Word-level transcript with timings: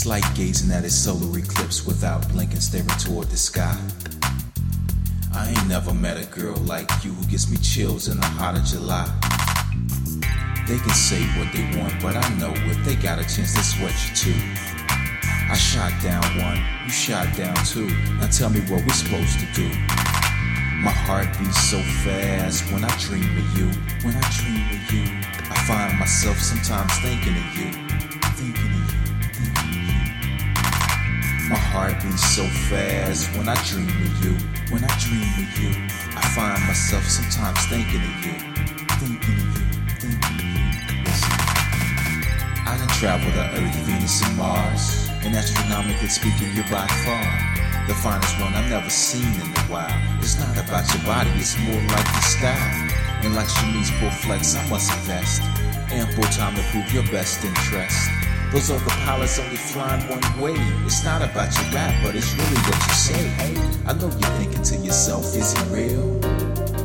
It's 0.00 0.06
like 0.06 0.34
gazing 0.34 0.72
at 0.72 0.82
a 0.82 0.88
solar 0.88 1.38
eclipse 1.38 1.84
without 1.84 2.26
blinking, 2.32 2.60
staring 2.60 2.88
toward 3.04 3.28
the 3.28 3.36
sky. 3.36 3.78
I 5.34 5.50
ain't 5.50 5.68
never 5.68 5.92
met 5.92 6.16
a 6.16 6.24
girl 6.24 6.56
like 6.56 6.88
you 7.04 7.12
who 7.12 7.22
gives 7.26 7.50
me 7.50 7.58
chills 7.58 8.08
in 8.08 8.16
the 8.18 8.24
heart 8.24 8.56
of 8.56 8.64
July. 8.64 9.04
They 10.66 10.78
can 10.78 10.96
say 10.96 11.20
what 11.36 11.52
they 11.52 11.68
want, 11.76 12.00
but 12.00 12.16
I 12.16 12.26
know 12.38 12.50
if 12.72 12.82
they 12.82 12.96
got 12.96 13.18
a 13.18 13.28
chance, 13.28 13.52
they 13.52 13.60
sweat 13.60 13.92
you 14.08 14.16
too. 14.16 14.40
I 15.52 15.54
shot 15.54 15.92
down 16.02 16.24
one, 16.40 16.56
you 16.86 16.90
shot 16.90 17.36
down 17.36 17.56
two. 17.66 17.92
Now 18.16 18.28
tell 18.28 18.48
me 18.48 18.60
what 18.72 18.80
we're 18.80 18.96
supposed 18.96 19.38
to 19.38 19.46
do. 19.52 19.68
My 20.80 20.96
heart 20.96 21.28
beats 21.38 21.60
so 21.68 21.76
fast 22.08 22.72
when 22.72 22.86
I 22.86 22.96
dream 22.96 23.28
of 23.36 23.58
you. 23.58 23.68
When 24.00 24.16
I 24.16 24.24
dream 24.32 24.64
of 24.64 24.80
you, 24.96 25.04
I 25.52 25.60
find 25.68 25.98
myself 25.98 26.38
sometimes 26.38 26.88
thinking 27.04 27.36
of 27.36 27.48
you. 27.52 27.68
Thinking 28.40 28.64
of 28.64 28.94
you, 28.94 29.09
heart 31.70 31.94
beats 32.02 32.34
so 32.34 32.42
fast 32.66 33.30
when 33.38 33.48
I 33.48 33.54
dream 33.62 33.86
of 33.86 34.14
you. 34.24 34.34
When 34.74 34.82
I 34.82 34.90
dream 34.98 35.22
of 35.38 35.50
you, 35.54 35.70
I 36.18 36.22
find 36.34 36.58
myself 36.66 37.06
sometimes 37.06 37.62
thinking 37.70 38.02
of 38.02 38.16
you. 38.26 38.34
Thinking 38.98 39.38
of 39.38 39.54
you, 39.54 39.66
thinking 40.02 40.34
of 40.34 40.50
you. 40.50 40.98
Listen. 41.06 41.30
I 42.66 42.74
done 42.74 42.90
traveled 42.98 43.34
the 43.38 43.46
Earth, 43.54 43.78
Venus, 43.86 44.18
and 44.26 44.36
Mars. 44.36 45.08
And 45.22 45.34
astronomically 45.34 46.08
speaking, 46.08 46.50
you're 46.58 46.66
by 46.66 46.86
far 47.06 47.60
the 47.86 47.94
finest 47.94 48.38
one 48.40 48.52
I've 48.54 48.70
never 48.70 48.90
seen 48.90 49.30
in 49.38 49.48
the 49.54 49.64
wild. 49.70 49.94
It's 50.18 50.38
not 50.38 50.58
about 50.58 50.86
your 50.94 51.02
body, 51.06 51.30
it's 51.38 51.58
more 51.58 51.82
like 51.94 52.06
your 52.06 52.26
style. 52.34 52.90
And 53.22 53.34
like 53.34 53.46
Shanice 53.46 53.94
Bull 54.00 54.10
Flex, 54.10 54.56
I 54.56 54.68
must 54.68 54.90
invest 54.98 55.42
ample 55.90 56.24
time 56.34 56.54
to 56.56 56.62
prove 56.70 56.92
your 56.92 57.06
best 57.14 57.44
interest. 57.44 58.19
Those 58.52 58.68
other 58.72 58.84
pilots 59.06 59.38
only 59.38 59.54
flying 59.54 60.02
one 60.08 60.40
way. 60.40 60.54
It's 60.84 61.04
not 61.04 61.22
about 61.22 61.54
your 61.54 61.70
rap, 61.72 61.94
but 62.02 62.16
it's 62.16 62.32
really 62.34 62.60
what 62.66 62.74
you 62.88 62.94
say. 62.94 63.30
I 63.86 63.92
know 63.92 64.10
you're 64.10 64.36
thinking 64.42 64.62
to 64.62 64.76
yourself, 64.78 65.24
is 65.36 65.54
it 65.54 65.70
real? 65.70 66.18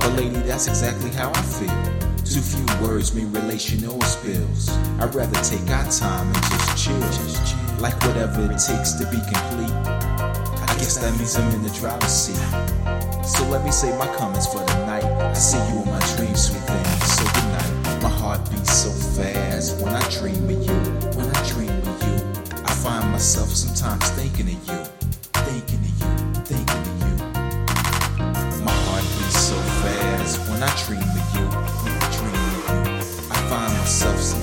But 0.00 0.12
lady, 0.16 0.40
that's 0.40 0.66
exactly 0.66 1.10
how 1.10 1.30
I 1.30 1.42
feel. 1.42 2.02
Too 2.24 2.40
few 2.40 2.66
words 2.84 3.14
mean 3.14 3.30
relational 3.30 4.00
spills. 4.02 4.70
I'd 4.98 5.14
rather 5.14 5.40
take 5.42 5.70
our 5.70 5.88
time 5.88 6.26
and 6.26 6.42
just 6.50 6.84
chill. 6.84 6.98
Just 6.98 7.46
chill. 7.46 7.78
Like 7.78 7.94
whatever 8.02 8.42
it 8.50 8.58
takes 8.58 8.94
to 8.98 9.06
be 9.06 9.22
complete. 9.22 9.70
I 10.66 10.74
guess 10.78 10.96
that 10.98 11.16
means 11.16 11.36
I'm 11.36 11.48
in 11.54 11.62
the 11.62 11.70
driver's 11.70 12.10
seat. 12.10 12.42
So 13.24 13.46
let 13.48 13.64
me 13.64 13.70
say 13.70 13.96
my 13.98 14.08
comments 14.16 14.46
for 14.52 14.58
the 14.58 14.86
night. 14.86 15.04
I 15.04 15.32
see 15.34 15.58
you 15.58 15.71
was 24.02 24.10
thinking 24.10 24.46
of 24.46 24.68
you, 24.68 24.84
thinking 25.46 25.78
of 25.78 25.94
you, 26.00 26.10
thinking 26.42 26.82
of 26.90 26.98
you. 27.06 27.14
My 28.64 28.72
heart 28.86 29.04
beats 29.18 29.38
so 29.38 29.56
fast 29.80 30.38
when 30.50 30.62
I 30.62 30.70
dream 30.84 31.02
of 31.02 31.26
you, 31.34 31.46
when 31.82 31.94
I 31.94 32.08
dream 32.16 32.34
of 32.34 32.52
you. 32.52 33.30
I 33.30 33.36
find 33.48 33.72
myself. 33.78 34.41